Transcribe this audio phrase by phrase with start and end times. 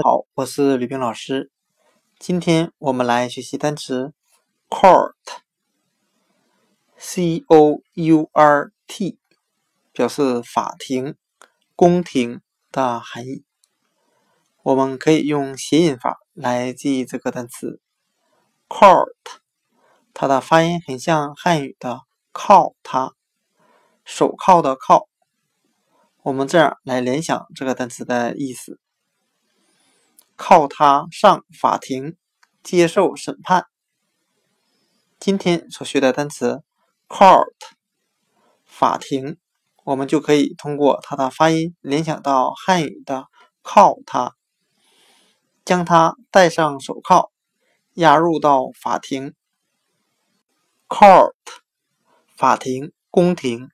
[0.00, 1.50] 好，我是吕冰老师。
[2.20, 4.12] 今天我们来学习单词
[4.70, 5.42] court，c
[7.48, 9.18] o u r t，
[9.92, 11.16] 表示法庭、
[11.74, 12.40] 宫廷
[12.70, 13.42] 的含义。
[14.62, 17.80] 我们可以用谐音法来记忆这个单词
[18.68, 19.16] court，
[20.14, 23.14] 它的发音很像汉语的靠它，
[24.04, 25.08] 手铐的铐。
[26.22, 28.78] 我们这样来联想这个单词的意思。
[30.48, 32.16] 靠他上法庭
[32.62, 33.66] 接受审判。
[35.20, 36.62] 今天所学的单词
[37.06, 37.52] court
[38.64, 39.36] 法庭，
[39.84, 43.26] 我们就可以通过它的发音联想到汉语的
[43.62, 44.36] 铐他，
[45.66, 47.30] 将他戴上手铐，
[47.92, 49.34] 押入到法庭。
[50.88, 51.34] court
[52.34, 53.68] 法庭宫廷。